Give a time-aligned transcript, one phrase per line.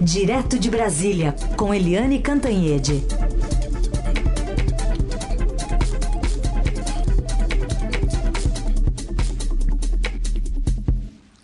[0.00, 3.04] Direto de Brasília, com Eliane Cantanhede.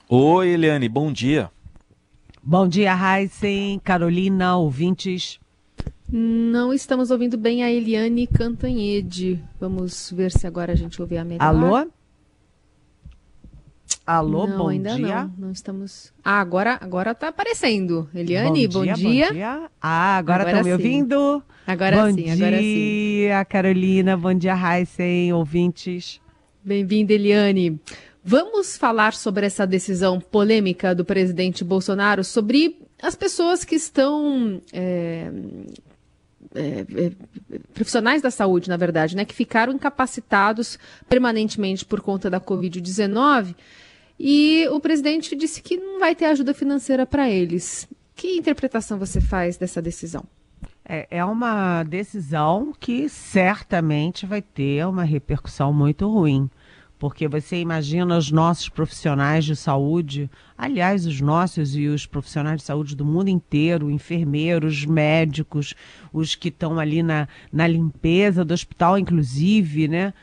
[0.08, 1.50] Oi, Eliane, bom dia.
[2.40, 5.40] Bom dia, Heisen, Carolina, ouvintes.
[6.08, 9.42] Não estamos ouvindo bem a Eliane Cantanhede.
[9.58, 11.42] Vamos ver se agora a gente ouve a melhor.
[11.42, 11.90] Alô?
[14.06, 15.24] Alô, não, bom ainda dia.
[15.24, 16.12] Não, não estamos.
[16.22, 18.08] Ah, agora, agora tá aparecendo.
[18.14, 18.94] Eliane, bom, bom dia.
[18.94, 19.26] dia.
[19.28, 19.70] Bom dia.
[19.80, 21.42] Ah, agora estão me ouvindo?
[21.66, 22.62] Agora bom sim, agora sim.
[22.62, 24.16] dia, Carolina.
[24.16, 26.20] Bom dia, Heisen, ouvintes.
[26.62, 27.80] Bem-vinda, Eliane.
[28.22, 34.60] Vamos falar sobre essa decisão polêmica do presidente Bolsonaro sobre as pessoas que estão.
[34.72, 35.30] É,
[36.54, 42.40] é, é, profissionais da saúde, na verdade, né, que ficaram incapacitados permanentemente por conta da
[42.40, 43.54] Covid-19.
[44.18, 47.88] E o presidente disse que não vai ter ajuda financeira para eles.
[48.14, 50.24] Que interpretação você faz dessa decisão?
[50.86, 56.48] É, é uma decisão que certamente vai ter uma repercussão muito ruim.
[56.98, 62.66] Porque você imagina os nossos profissionais de saúde, aliás, os nossos e os profissionais de
[62.66, 65.74] saúde do mundo inteiro, enfermeiros, médicos,
[66.12, 70.14] os que estão ali na, na limpeza do hospital, inclusive, né?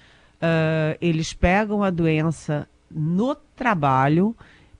[0.41, 4.35] Uh, eles pegam a doença no trabalho,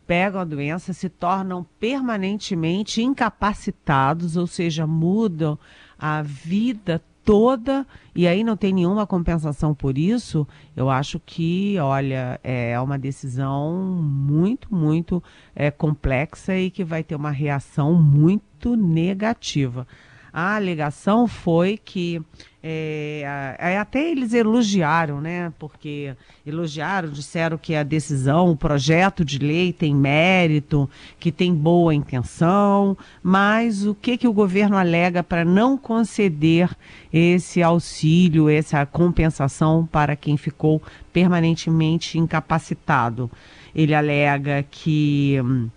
[0.08, 5.60] pegam a doença, se tornam permanentemente incapacitados, ou seja, mudam
[6.00, 12.40] a vida toda e aí não tem nenhuma compensação por isso, eu acho que, olha,
[12.44, 15.24] é uma decisão muito, muito
[15.56, 19.88] é, complexa e que vai ter uma reação muito negativa.
[20.34, 22.22] A alegação foi que
[22.64, 25.52] é, até eles elogiaram, né?
[25.58, 30.88] Porque elogiaram, disseram que a decisão, o projeto de lei tem mérito,
[31.20, 36.70] que tem boa intenção, mas o que que o governo alega para não conceder
[37.12, 40.82] esse auxílio, essa compensação para quem ficou
[41.12, 43.30] permanentemente incapacitado?
[43.74, 45.70] Ele alega que hum,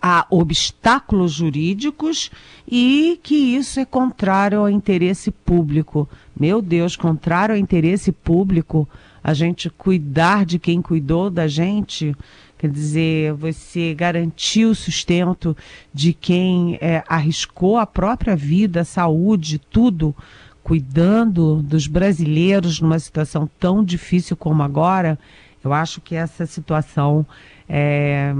[0.00, 2.30] há obstáculos jurídicos
[2.66, 6.08] e que isso é contrário ao interesse público.
[6.38, 8.88] Meu Deus, contrário ao interesse público,
[9.22, 12.16] a gente cuidar de quem cuidou da gente,
[12.56, 15.56] quer dizer, você garantir o sustento
[15.92, 20.14] de quem é, arriscou a própria vida, a saúde, tudo,
[20.62, 25.18] cuidando dos brasileiros numa situação tão difícil como agora.
[25.64, 27.26] Eu acho que essa situação
[27.68, 28.32] é,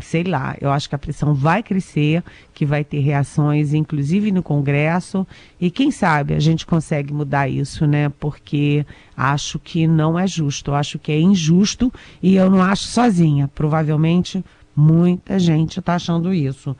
[0.00, 2.22] sei lá, eu acho que a pressão vai crescer,
[2.54, 5.26] que vai ter reações, inclusive no Congresso,
[5.60, 8.08] e quem sabe a gente consegue mudar isso, né?
[8.20, 8.86] Porque
[9.16, 11.92] acho que não é justo, acho que é injusto
[12.22, 13.48] e eu não acho sozinha.
[13.54, 16.76] Provavelmente muita gente está achando isso.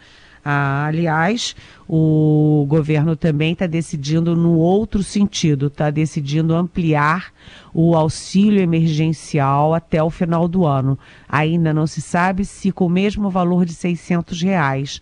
[0.48, 1.56] Ah, aliás,
[1.88, 7.32] o governo também está decidindo no outro sentido, está decidindo ampliar
[7.74, 10.96] o auxílio emergencial até o final do ano.
[11.28, 15.00] Ainda não se sabe se com o mesmo valor de 600 reais.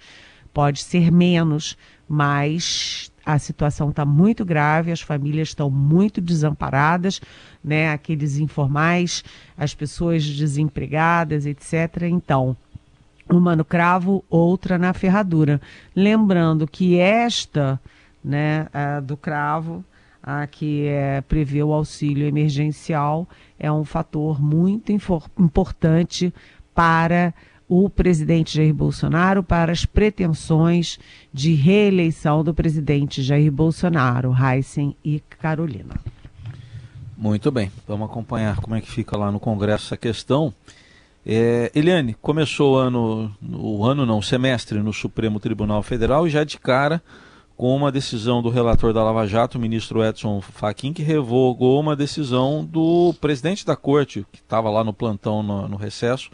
[0.50, 1.76] Pode ser menos,
[2.08, 7.20] mas a situação está muito grave, as famílias estão muito desamparadas,
[7.62, 7.90] né?
[7.90, 9.22] Aqueles informais,
[9.58, 12.04] as pessoas desempregadas, etc.
[12.04, 12.56] Então,
[13.28, 15.60] uma no cravo, outra na ferradura.
[15.94, 17.80] Lembrando que esta,
[18.22, 18.66] né,
[19.02, 19.84] do cravo,
[20.22, 26.32] a que é, prevê o auxílio emergencial, é um fator muito importante
[26.74, 27.34] para
[27.68, 30.98] o presidente Jair Bolsonaro, para as pretensões
[31.32, 35.94] de reeleição do presidente Jair Bolsonaro, Heisen e Carolina.
[37.16, 40.52] Muito bem, vamos acompanhar como é que fica lá no Congresso essa questão.
[41.26, 46.30] É, Eliane, começou o ano, o ano não, o semestre no Supremo Tribunal Federal e
[46.30, 47.02] já de cara
[47.56, 51.94] com uma decisão do relator da Lava Jato, o ministro Edson Fachin, que revogou uma
[51.94, 56.30] decisão do presidente da corte, que estava lá no plantão no, no recesso,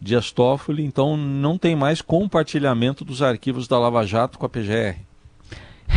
[0.00, 4.98] Dias Toffoli, então não tem mais compartilhamento dos arquivos da Lava Jato com a PGR.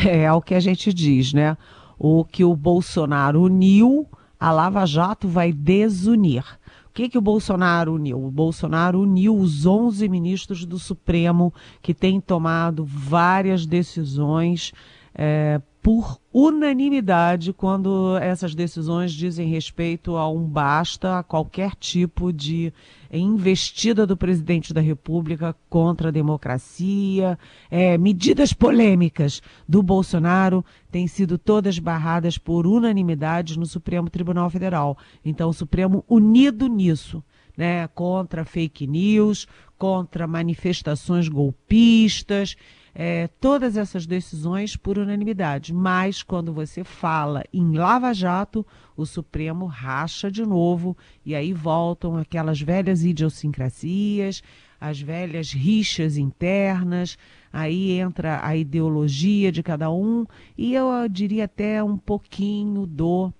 [0.06, 1.56] É, é o que a gente diz, né?
[2.00, 4.08] O que o Bolsonaro uniu,
[4.40, 6.44] a Lava Jato vai desunir.
[6.92, 8.22] O que, que o Bolsonaro uniu?
[8.22, 14.74] O Bolsonaro uniu os 11 ministros do Supremo que têm tomado várias decisões
[15.16, 22.72] é, por unanimidade quando essas decisões dizem respeito a um basta, a qualquer tipo de
[23.12, 27.38] investida do presidente da República contra a democracia,
[27.70, 34.98] é, medidas polêmicas do Bolsonaro têm sido todas barradas por unanimidade no Supremo Tribunal Federal.
[35.26, 37.24] Então, o Supremo unido nisso.
[37.58, 39.46] Né, contra fake news,
[39.78, 42.56] contra manifestações golpistas,
[42.94, 45.74] é, todas essas decisões por unanimidade.
[45.74, 48.66] Mas quando você fala em Lava Jato,
[48.96, 50.96] o Supremo racha de novo
[51.26, 54.44] e aí voltam aquelas velhas idiosincrasias,
[54.80, 57.18] as velhas rixas internas,
[57.54, 60.26] aí entra a ideologia de cada um
[60.58, 63.32] e eu diria até um pouquinho do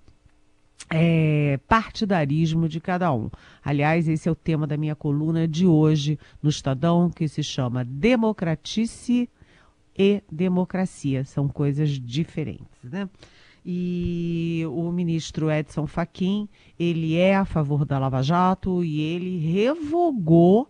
[0.88, 3.30] é, partidarismo de cada um.
[3.64, 7.84] Aliás, esse é o tema da minha coluna de hoje no Estadão, que se chama
[7.84, 9.28] Democratice
[9.96, 11.24] e Democracia.
[11.24, 13.08] São coisas diferentes, né?
[13.64, 16.48] E o ministro Edson Fachin,
[16.78, 20.68] ele é a favor da Lava Jato e ele revogou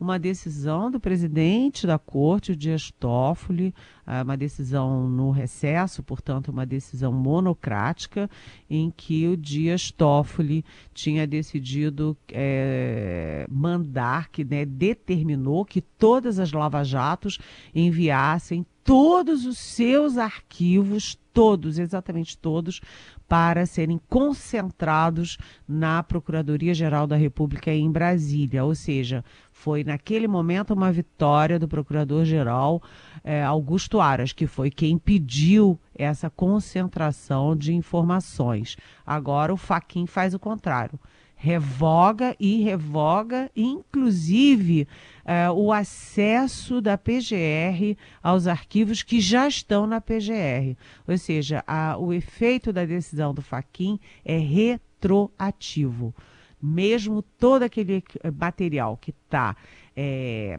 [0.00, 3.74] uma decisão do presidente da corte, o Dias Toffoli,
[4.06, 8.28] ah, uma decisão no recesso, portanto, uma decisão monocrática,
[8.68, 10.64] em que o Dias Toffoli
[10.94, 17.38] tinha decidido é, mandar, que né, determinou que todas as lava-jatos
[17.74, 22.80] enviassem todos os seus arquivos, todos, exatamente todos,
[23.28, 25.38] para serem concentrados
[25.68, 28.64] na Procuradoria-Geral da República em Brasília.
[28.64, 29.24] Ou seja,
[29.60, 32.82] foi naquele momento uma vitória do Procurador-Geral
[33.22, 38.78] eh, Augusto Aras, que foi quem pediu essa concentração de informações.
[39.06, 40.98] Agora o Faquin faz o contrário
[41.42, 44.86] revoga e revoga, inclusive,
[45.24, 50.76] eh, o acesso da PGR aos arquivos que já estão na PGR.
[51.08, 56.14] Ou seja, a, o efeito da decisão do Faquin é retroativo.
[56.62, 58.02] Mesmo todo aquele
[58.38, 59.56] material que está.
[59.96, 60.58] É,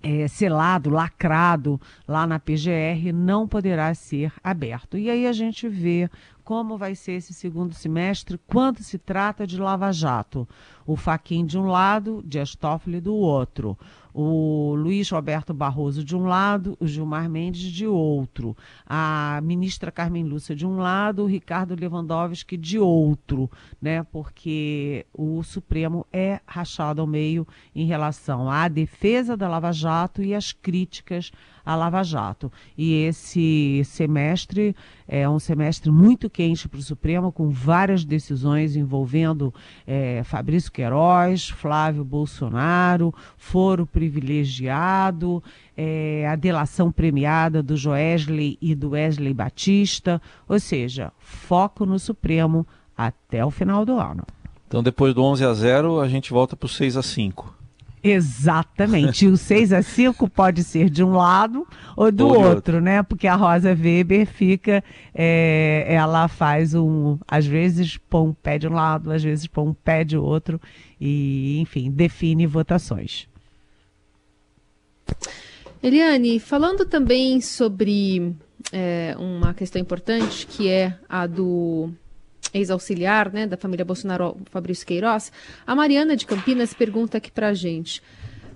[0.00, 4.96] é, selado, lacrado lá na PGR, não poderá ser aberto.
[4.96, 6.08] E aí a gente vê
[6.48, 10.48] como vai ser esse segundo semestre quando se trata de Lava Jato.
[10.86, 13.76] O Faquin de um lado, Dias Toffoli do outro
[14.20, 20.24] o Luiz Roberto Barroso de um lado, o Gilmar Mendes de outro, a ministra Carmen
[20.24, 23.48] Lúcia de um lado, o Ricardo Lewandowski de outro,
[23.80, 24.02] né?
[24.02, 30.34] Porque o Supremo é rachado ao meio em relação à defesa da Lava Jato e
[30.34, 31.30] às críticas
[31.64, 32.50] à Lava Jato.
[32.76, 34.74] E esse semestre
[35.06, 39.52] é um semestre muito quente para o Supremo, com várias decisões envolvendo
[39.84, 45.42] é, Fabrício Queiroz, Flávio Bolsonaro, foro privilegiado,
[45.76, 52.64] é, a delação premiada do Joesley e do Wesley Batista, ou seja, foco no Supremo
[52.96, 54.22] até o final do ano.
[54.68, 57.57] Então, depois do 11 a 0, a gente volta para o 6 a 5.
[58.10, 59.24] Exatamente.
[59.24, 61.66] E o 6 a 5 pode ser de um lado
[61.96, 63.02] ou do ou outro, outro, né?
[63.02, 64.82] Porque a Rosa Weber fica,
[65.14, 69.68] é, ela faz um, às vezes põe um pé de um lado, às vezes põe
[69.68, 70.60] um pé de outro
[71.00, 73.28] e, enfim, define votações.
[75.82, 78.34] Eliane, falando também sobre
[78.72, 81.90] é, uma questão importante, que é a do
[82.52, 85.32] ex-auxiliar né, da família Bolsonaro, Fabrício Queiroz,
[85.66, 88.02] a Mariana de Campinas pergunta aqui para a gente.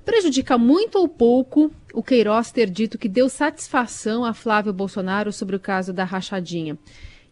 [0.04, 5.54] Prejudica muito ou pouco o Queiroz ter dito que deu satisfação a Flávio Bolsonaro sobre
[5.54, 6.76] o caso da rachadinha?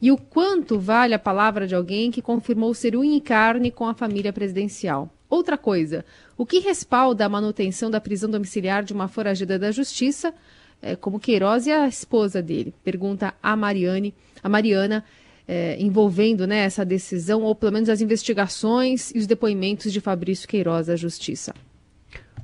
[0.00, 3.86] E o quanto vale a palavra de alguém que confirmou ser unha e carne com
[3.86, 5.10] a família presidencial?
[5.28, 6.04] Outra coisa,
[6.38, 10.32] o que respalda a manutenção da prisão domiciliar de uma foragida da justiça,
[10.80, 12.74] é, como Queiroz e a esposa dele?
[12.82, 15.04] Pergunta a Mariane, a Mariana,
[15.50, 20.48] é, envolvendo né, essa decisão, ou pelo menos as investigações e os depoimentos de Fabrício
[20.48, 21.52] Queiroz à Justiça.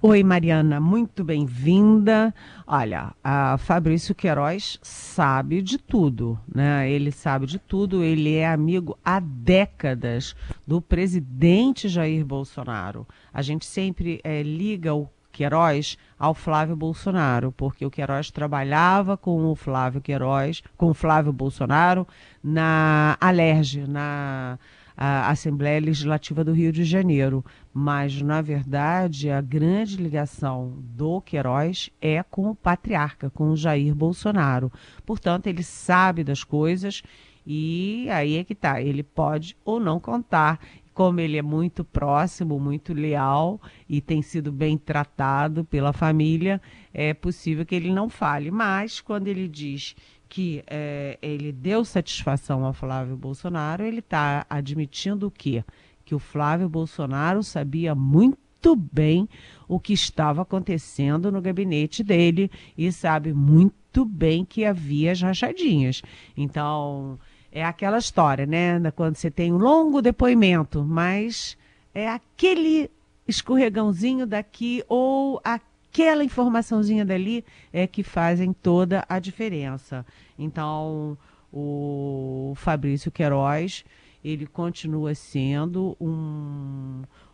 [0.03, 2.35] Oi, Mariana, muito bem-vinda.
[2.67, 6.91] Olha, a Fabrício Queiroz sabe de tudo, né?
[6.91, 10.35] Ele sabe de tudo, ele é amigo há décadas
[10.67, 13.07] do presidente Jair Bolsonaro.
[13.33, 19.45] A gente sempre é, liga o Queiroz ao Flávio Bolsonaro, porque o Queiroz trabalhava com
[19.45, 22.09] o Flávio Queiroz, com o Flávio Bolsonaro
[22.43, 24.59] na Alerj, na
[24.97, 27.45] Assembleia Legislativa do Rio de Janeiro.
[27.71, 33.95] Mas, na verdade, a grande ligação do Queiroz é com o patriarca, com o Jair
[33.95, 34.73] Bolsonaro.
[35.05, 37.03] Portanto, ele sabe das coisas
[37.47, 38.81] e aí é que tá.
[38.81, 40.59] Ele pode ou não contar
[40.97, 46.59] como ele é muito próximo, muito leal e tem sido bem tratado pela família,
[46.93, 48.51] é possível que ele não fale.
[48.51, 49.95] Mas quando ele diz
[50.27, 55.63] que é, ele deu satisfação ao Flávio Bolsonaro, ele está admitindo o quê?
[56.03, 59.29] Que o Flávio Bolsonaro sabia muito bem
[59.69, 66.01] o que estava acontecendo no gabinete dele e sabe muito bem que havia as rachadinhas.
[66.35, 67.19] Então,
[67.57, 68.79] é aquela história, né?
[68.95, 71.57] Quando você tem um longo depoimento, mas
[71.95, 72.91] é aquele
[73.27, 80.05] escorregãozinho daqui ou aquela informaçãozinha dali é que fazem toda a diferença.
[80.39, 81.17] Então,
[81.51, 83.87] o Fabrício Queiroz,
[84.23, 86.76] ele continua sendo um,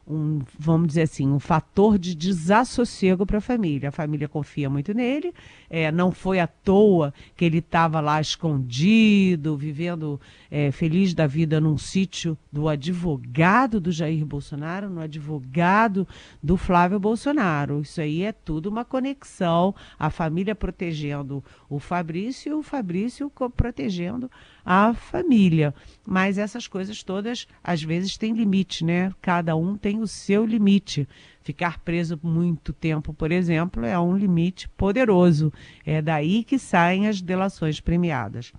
[0.06, 3.88] um, vamos dizer assim, um fator de desassossego para a família.
[3.88, 5.32] A família confia muito nele,
[5.70, 11.60] é, não foi à toa que ele estava lá escondido, vivendo é, feliz da vida
[11.60, 16.06] num sítio do advogado do Jair Bolsonaro, no advogado
[16.42, 17.80] do Flávio Bolsonaro.
[17.80, 24.30] Isso aí é tudo uma conexão, a família protegendo o Fabrício e o Fabrício protegendo
[24.64, 25.74] a família.
[26.06, 29.12] Mas essas coisas todas, às vezes, têm limite, né?
[29.20, 31.08] Cada um tem o seu limite.
[31.42, 35.52] Ficar preso muito tempo, por exemplo, é um limite poderoso.
[35.84, 38.52] É daí que saem as delações premiadas.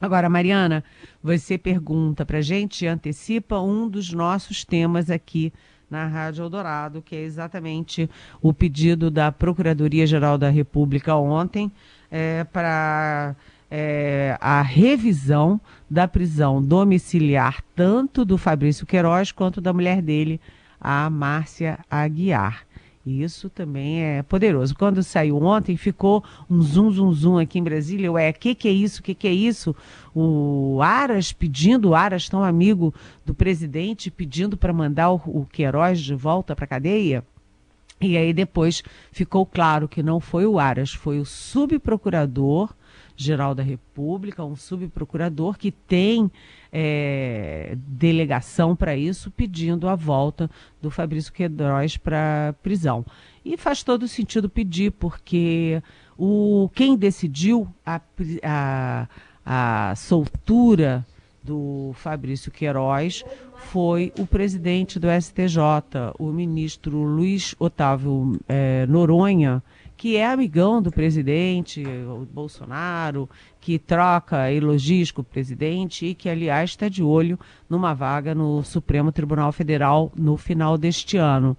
[0.00, 0.82] Agora, Mariana,
[1.22, 5.52] você pergunta para gente, antecipa um dos nossos temas aqui
[5.90, 8.08] na Rádio Eldorado, que é exatamente
[8.40, 11.70] o pedido da Procuradoria-Geral da República ontem
[12.10, 13.34] é, para
[13.70, 20.40] é, a revisão da prisão domiciliar, tanto do Fabrício Queiroz quanto da mulher dele,
[20.80, 22.66] a Márcia Aguiar.
[23.06, 24.74] Isso também é poderoso.
[24.74, 28.12] Quando saiu ontem, ficou um zum, zum, zum aqui em Brasília.
[28.12, 29.00] Ué, o que, que é isso?
[29.00, 29.74] O que, que é isso?
[30.14, 35.98] O Aras pedindo, o Aras, tão amigo do presidente, pedindo para mandar o, o Queiroz
[35.98, 37.24] de volta para a cadeia.
[38.02, 42.74] E aí depois ficou claro que não foi o Aras, foi o subprocurador
[43.22, 46.30] Geral da República, um subprocurador que tem
[46.72, 50.50] é, delegação para isso, pedindo a volta
[50.80, 53.04] do Fabrício Queiroz para prisão.
[53.44, 55.82] E faz todo sentido pedir, porque
[56.16, 58.00] o, quem decidiu a,
[58.42, 59.08] a,
[59.44, 61.06] a soltura
[61.42, 63.24] do Fabrício Queiroz
[63.54, 65.58] foi o presidente do STJ,
[66.18, 69.62] o ministro Luiz Otávio é, Noronha,
[70.00, 71.84] que é amigão do presidente
[72.32, 73.28] Bolsonaro,
[73.60, 77.38] que troca elogios com o presidente e que, aliás, está de olho
[77.68, 81.54] numa vaga no Supremo Tribunal Federal no final deste ano.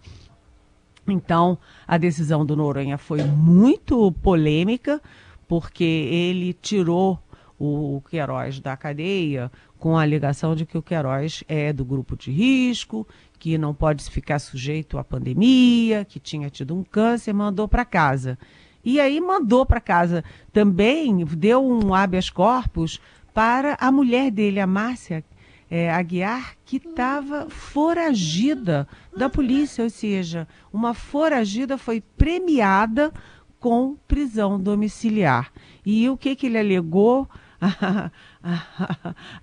[1.07, 1.55] Então,
[1.87, 4.99] a decisão do Noronha foi muito polêmica,
[5.47, 7.19] porque ele tirou
[7.63, 12.31] o Queiroz da cadeia com a alegação de que o Queiroz é do grupo de
[12.31, 17.85] risco, que não pode ficar sujeito à pandemia, que tinha tido um câncer, mandou para
[17.85, 18.37] casa.
[18.83, 22.99] E aí mandou para casa também, deu um habeas corpus
[23.31, 25.23] para a mulher dele, a Márcia
[25.69, 33.13] é, Aguiar, que estava foragida da polícia, ou seja, uma foragida foi premiada
[33.59, 35.51] com prisão domiciliar.
[35.85, 37.29] E o que, que ele alegou?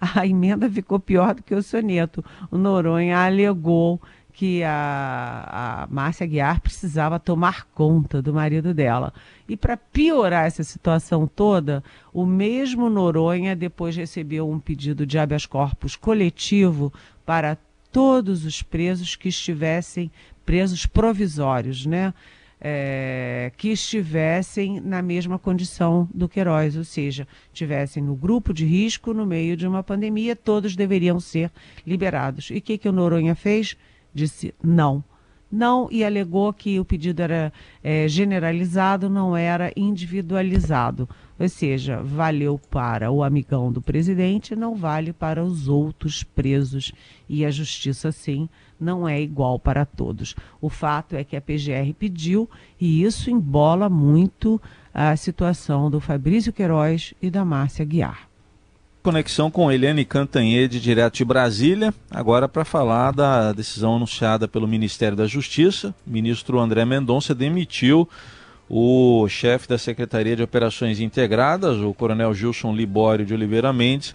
[0.01, 2.25] a, emenda ficou pior do que o soneto.
[2.51, 4.01] O Noronha alegou
[4.33, 9.13] que a, a Márcia Guiar precisava tomar conta do marido dela.
[9.49, 11.83] E para piorar essa situação toda,
[12.13, 16.93] o mesmo Noronha depois recebeu um pedido de habeas corpus coletivo
[17.25, 17.59] para
[17.91, 20.11] todos os presos que estivessem
[20.45, 22.15] presos provisórios, né?
[22.61, 29.13] É, que estivessem na mesma condição do Queiroz, ou seja, estivessem no grupo de risco
[29.13, 31.51] no meio de uma pandemia, todos deveriam ser
[31.87, 32.51] liberados.
[32.51, 33.77] E o que, que o Noronha fez?
[34.13, 35.05] Disse não.
[35.51, 37.51] Não, e alegou que o pedido era
[37.83, 41.09] é, generalizado, não era individualizado.
[41.39, 46.93] Ou seja, valeu para o amigão do presidente, não vale para os outros presos.
[47.27, 48.47] E a justiça, sim,
[48.81, 50.35] não é igual para todos.
[50.61, 52.49] O fato é que a PGR pediu
[52.81, 54.61] e isso embola muito
[54.93, 58.29] a situação do Fabrício Queiroz e da Márcia Guiar.
[59.03, 65.17] Conexão com Eliane Cantanhede, direto de Brasília, agora para falar da decisão anunciada pelo Ministério
[65.17, 65.95] da Justiça.
[66.07, 68.09] O ministro André Mendonça demitiu
[68.69, 74.15] o chefe da Secretaria de Operações Integradas, o coronel Gilson Libório de Oliveira Mendes,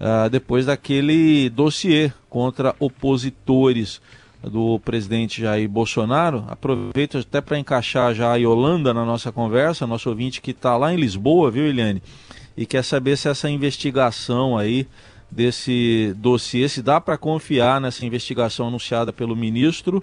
[0.00, 4.00] uh, depois daquele dossiê contra opositores
[4.42, 6.44] do presidente Jair Bolsonaro.
[6.48, 10.92] Aproveito até para encaixar já a Yolanda na nossa conversa, nosso ouvinte que está lá
[10.92, 12.02] em Lisboa, viu, Eliane?
[12.56, 14.86] E quer saber se essa investigação aí
[15.30, 20.02] desse dossiê, se dá para confiar nessa investigação anunciada pelo ministro.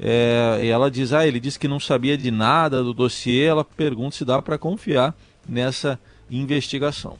[0.00, 3.44] É, e ela diz, ah, ele disse que não sabia de nada do dossiê.
[3.44, 5.14] Ela pergunta se dá para confiar
[5.48, 5.98] nessa
[6.28, 7.16] investigação.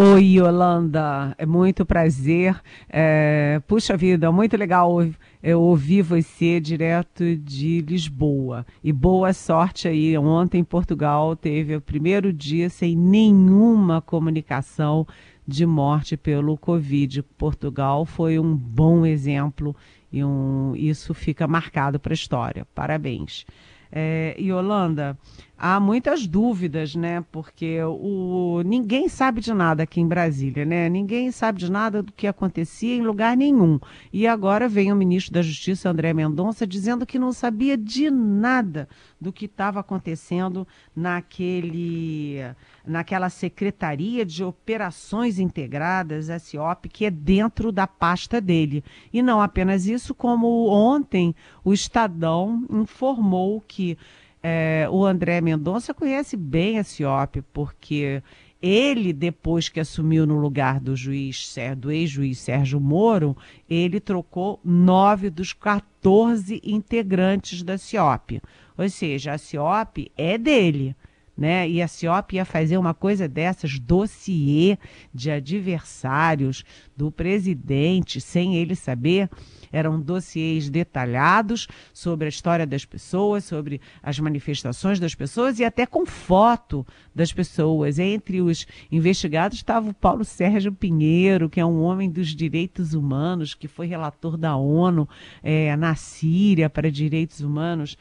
[0.00, 2.56] Oi, Yolanda, é muito prazer.
[2.88, 5.04] É, puxa vida, muito legal
[5.42, 8.64] eu ouvir você direto de Lisboa.
[8.84, 10.16] E boa sorte aí.
[10.16, 15.04] Ontem, Portugal teve o primeiro dia sem nenhuma comunicação
[15.44, 17.20] de morte pelo Covid.
[17.36, 19.74] Portugal foi um bom exemplo
[20.12, 22.64] e um, isso fica marcado para a história.
[22.72, 23.44] Parabéns.
[23.90, 25.18] É, Yolanda,
[25.58, 27.24] há muitas dúvidas, né?
[27.32, 30.88] Porque o, ninguém sabe de nada aqui em Brasília, né?
[30.88, 33.80] Ninguém sabe de nada do que acontecia em lugar nenhum.
[34.12, 38.88] E agora vem o ministro da Justiça, André Mendonça, dizendo que não sabia de nada
[39.20, 42.38] do que estava acontecendo naquele,
[42.86, 48.84] naquela Secretaria de Operações Integradas, a SIOP, que é dentro da pasta dele.
[49.12, 51.34] E não apenas isso, como ontem
[51.64, 53.98] o Estadão informou que
[54.42, 58.22] é, o André Mendonça conhece bem a CIOP, porque
[58.60, 63.36] ele, depois que assumiu no lugar do juiz, do ex-juiz Sérgio Moro,
[63.68, 68.40] ele trocou nove dos 14 integrantes da CIOP.
[68.76, 70.96] Ou seja, a CIOP é dele.
[71.38, 71.70] Né?
[71.70, 74.76] E a CIOP ia fazer uma coisa dessas, dossiê
[75.14, 76.64] de adversários
[76.96, 79.30] do presidente, sem ele saber.
[79.70, 85.86] Eram dossiês detalhados sobre a história das pessoas, sobre as manifestações das pessoas e até
[85.86, 88.00] com foto das pessoas.
[88.00, 93.54] Entre os investigados estava o Paulo Sérgio Pinheiro, que é um homem dos direitos humanos,
[93.54, 95.08] que foi relator da ONU
[95.40, 97.96] é, na Síria para direitos humanos.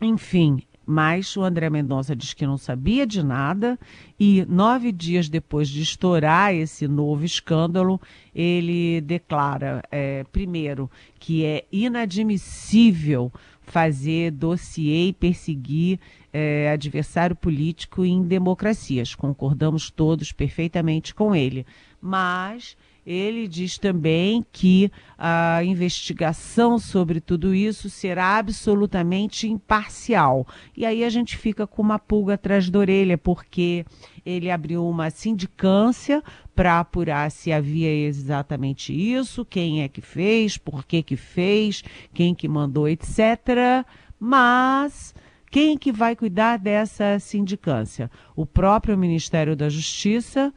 [0.00, 3.78] Enfim, mas o André Mendonça diz que não sabia de nada
[4.18, 8.00] e nove dias depois de estourar esse novo escândalo,
[8.34, 16.00] ele declara, é, primeiro, que é inadmissível fazer dossiê e perseguir
[16.32, 19.14] é, adversário político em democracias.
[19.14, 21.64] Concordamos todos perfeitamente com ele.
[22.00, 30.46] Mas ele diz também que a investigação sobre tudo isso será absolutamente imparcial.
[30.76, 33.84] E aí a gente fica com uma pulga atrás da orelha, porque
[34.24, 36.22] ele abriu uma sindicância
[36.54, 41.82] para apurar se havia exatamente isso, quem é que fez, por que que fez,
[42.14, 43.84] quem que mandou, etc.
[44.18, 45.14] Mas
[45.50, 48.10] quem que vai cuidar dessa sindicância?
[48.34, 50.50] O próprio Ministério da Justiça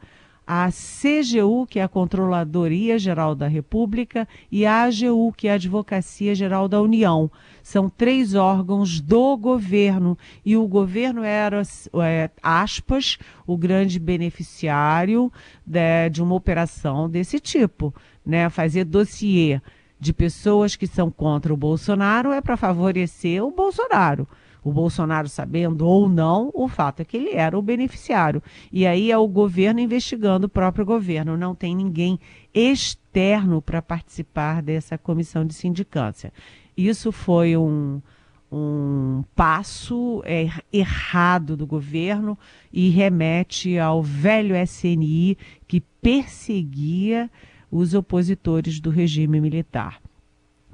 [0.46, 5.54] a CGU, que é a Controladoria Geral da República, e a AGU, que é a
[5.54, 7.28] Advocacia Geral da União.
[7.62, 11.62] São três órgãos do governo e o governo era,
[12.04, 15.32] é, aspas, o grande beneficiário
[15.66, 17.92] de, de uma operação desse tipo,
[18.24, 18.48] né?
[18.48, 19.60] Fazer dossiê
[19.98, 24.28] de pessoas que são contra o Bolsonaro é para favorecer o Bolsonaro
[24.66, 28.42] o Bolsonaro sabendo ou não, o fato é que ele era o beneficiário.
[28.72, 32.18] E aí é o governo investigando o próprio governo, não tem ninguém
[32.52, 36.32] externo para participar dessa comissão de sindicância.
[36.76, 38.02] Isso foi um,
[38.50, 42.36] um passo é, errado do governo
[42.72, 47.30] e remete ao velho SNI que perseguia
[47.70, 50.00] os opositores do regime militar.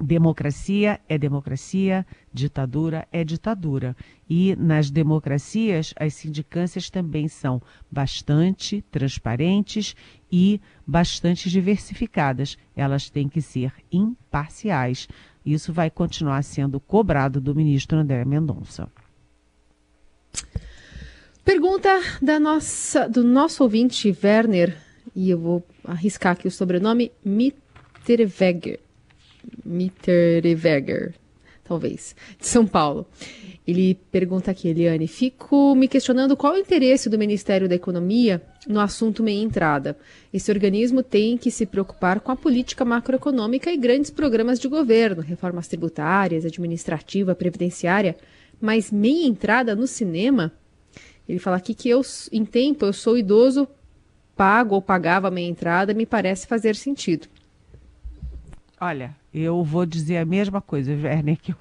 [0.03, 3.95] Democracia é democracia, ditadura é ditadura.
[4.29, 9.95] E nas democracias, as sindicâncias também são bastante transparentes
[10.29, 12.57] e bastante diversificadas.
[12.75, 15.07] Elas têm que ser imparciais.
[15.45, 18.89] Isso vai continuar sendo cobrado do ministro André Mendonça.
[21.45, 24.77] Pergunta da nossa, do nosso ouvinte Werner,
[25.15, 28.79] e eu vou arriscar aqui o sobrenome, Mitterweger.
[29.65, 31.13] Mitterweger,
[31.63, 33.07] talvez, de São Paulo.
[33.65, 38.79] Ele pergunta aqui, Eliane, fico me questionando qual o interesse do Ministério da Economia no
[38.79, 39.97] assunto meia entrada.
[40.33, 45.21] Esse organismo tem que se preocupar com a política macroeconômica e grandes programas de governo,
[45.21, 48.17] reformas tributárias, administrativa, previdenciária,
[48.59, 50.51] mas meia entrada no cinema?
[51.27, 52.01] Ele fala aqui que eu,
[52.33, 53.65] em tempo, eu sou idoso,
[54.35, 57.29] pago ou pagava meia entrada, me parece fazer sentido.
[58.85, 61.57] Olha, eu vou dizer a mesma coisa, Werner, que eu,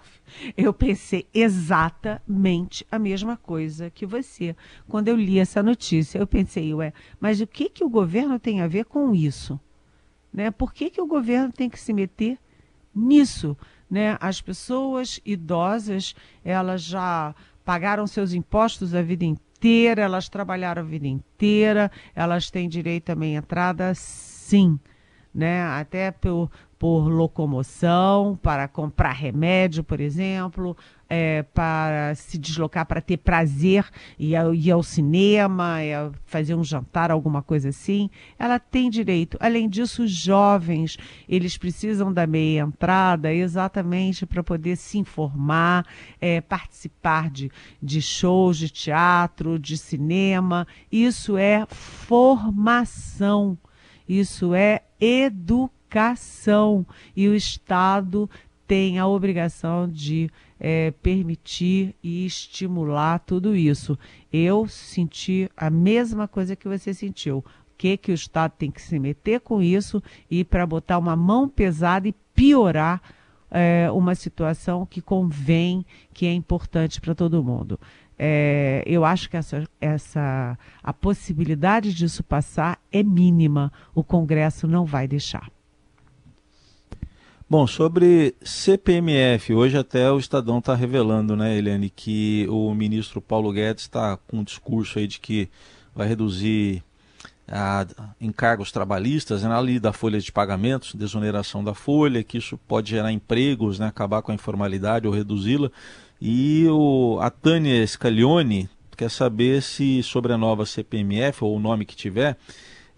[0.56, 4.56] eu pensei exatamente a mesma coisa que você.
[4.88, 8.60] Quando eu li essa notícia, eu pensei, ué, mas o que, que o governo tem
[8.60, 9.60] a ver com isso?
[10.32, 10.50] Né?
[10.50, 12.38] Por que, que o governo tem que se meter
[12.92, 13.56] nisso?
[13.88, 14.16] Né?
[14.20, 21.06] As pessoas idosas, elas já pagaram seus impostos a vida inteira, elas trabalharam a vida
[21.06, 24.76] inteira, elas têm direito a meia entrada, sim.
[25.32, 25.62] Né?
[25.62, 26.50] Até por,
[26.82, 30.76] por locomoção, para comprar remédio, por exemplo,
[31.08, 33.88] é, para se deslocar, para ter prazer,
[34.36, 35.76] ao, ir ao cinema,
[36.26, 39.36] fazer um jantar, alguma coisa assim, ela tem direito.
[39.38, 45.86] Além disso, os jovens, eles precisam da meia entrada exatamente para poder se informar,
[46.20, 47.48] é, participar de,
[47.80, 50.66] de shows de teatro, de cinema.
[50.90, 53.56] Isso é formação,
[54.08, 58.28] isso é educação educação e o Estado
[58.66, 63.98] tem a obrigação de é, permitir e estimular tudo isso.
[64.32, 67.38] Eu senti a mesma coisa que você sentiu.
[67.38, 67.44] O
[67.76, 71.48] que, que o Estado tem que se meter com isso e para botar uma mão
[71.48, 73.02] pesada e piorar
[73.50, 77.78] é, uma situação que convém, que é importante para todo mundo.
[78.18, 83.70] É, eu acho que essa, essa, a possibilidade disso passar é mínima.
[83.94, 85.50] O Congresso não vai deixar.
[87.52, 93.52] Bom, sobre CPMF, hoje até o Estadão está revelando, né, Eliane, que o ministro Paulo
[93.52, 95.50] Guedes está com um discurso aí de que
[95.94, 96.82] vai reduzir
[97.46, 97.86] a,
[98.18, 103.12] encargos trabalhistas, né, ali da folha de pagamentos, desoneração da folha, que isso pode gerar
[103.12, 105.70] empregos, né, acabar com a informalidade ou reduzi-la.
[106.18, 111.84] E o, a Tânia Scaglione quer saber se sobre a nova CPMF, ou o nome
[111.84, 112.38] que tiver,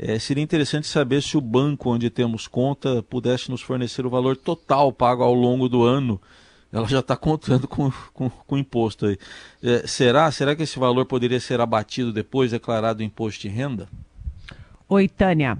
[0.07, 4.37] é, seria interessante saber se o banco onde temos conta pudesse nos fornecer o valor
[4.37, 6.21] total pago ao longo do ano.
[6.71, 9.17] Ela já está contando com, com, com imposto aí.
[9.63, 10.31] É, será?
[10.31, 13.89] Será que esse valor poderia ser abatido depois, declarado imposto de renda?
[14.87, 15.57] Oi, Tânia.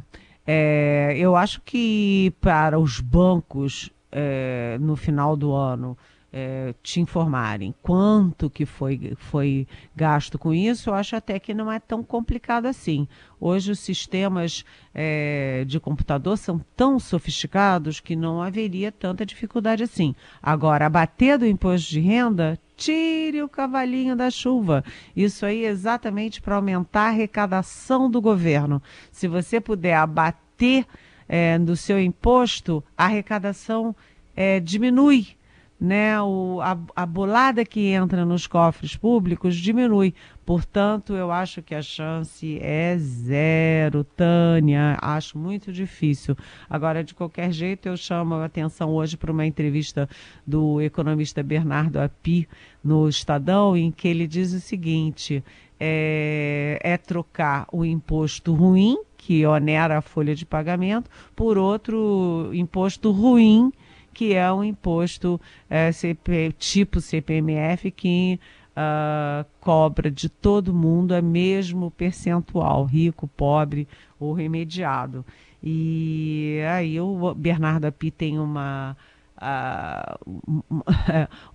[0.47, 5.97] É, eu acho que para os bancos, é, no final do ano,
[6.37, 11.71] é, te informarem quanto que foi, foi gasto com isso, eu acho até que não
[11.71, 13.07] é tão complicado assim.
[13.41, 20.13] Hoje os sistemas é, de computador são tão sofisticados que não haveria tanta dificuldade assim.
[20.43, 24.83] Agora, abater do imposto de renda, tire o cavalinho da chuva.
[25.15, 28.83] Isso aí é exatamente para aumentar a arrecadação do governo.
[29.13, 30.85] Se você puder abater
[31.29, 33.95] é, do seu imposto, a arrecadação
[34.35, 35.37] é, diminui
[35.81, 40.15] né, o, a, a bolada que entra nos cofres públicos diminui.
[40.47, 44.99] Portanto, eu acho que a chance é zero, Tânia.
[45.01, 46.37] Acho muito difícil.
[46.69, 50.09] Agora, de qualquer jeito, eu chamo a atenção hoje para uma entrevista
[50.47, 52.47] do economista Bernardo Api
[52.83, 55.43] no Estadão, em que ele diz o seguinte:
[55.81, 63.11] é, é trocar o imposto ruim, que onera a folha de pagamento, por outro imposto
[63.11, 63.73] ruim
[64.15, 68.41] que é um imposto é, CP, tipo CPMF que
[68.75, 73.87] uh, cobra de todo mundo a mesmo percentual, rico, pobre
[74.19, 75.25] ou remediado.
[75.63, 78.97] E aí o Bernardo Api tem uma
[79.39, 80.49] uh,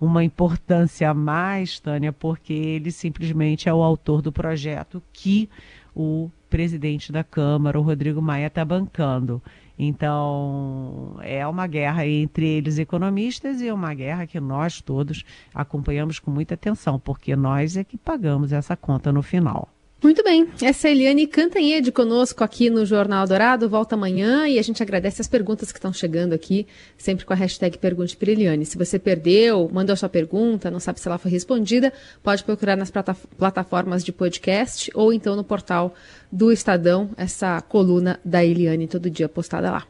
[0.00, 5.48] uma importância a mais, Tânia, porque ele simplesmente é o autor do projeto que
[5.94, 9.40] o presidente da Câmara, o Rodrigo Maia, está bancando.
[9.82, 16.30] Então, é uma guerra entre eles economistas e uma guerra que nós todos acompanhamos com
[16.30, 19.70] muita atenção, porque nós é que pagamos essa conta no final.
[20.02, 24.62] Muito bem, essa é Eliane Cantanhede conosco aqui no Jornal Dourado, volta amanhã e a
[24.62, 28.64] gente agradece as perguntas que estão chegando aqui, sempre com a hashtag Pergunte para Eliane.
[28.64, 32.90] Se você perdeu, mandou sua pergunta, não sabe se ela foi respondida, pode procurar nas
[32.90, 35.94] plataformas de podcast ou então no portal
[36.32, 39.86] do Estadão, essa coluna da Eliane todo dia postada lá.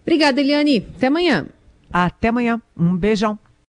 [0.00, 0.86] Obrigada, Eliane.
[0.96, 1.46] Até amanhã.
[1.92, 2.62] Até amanhã.
[2.74, 3.38] Um beijão.